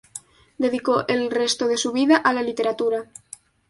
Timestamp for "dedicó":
0.57-1.05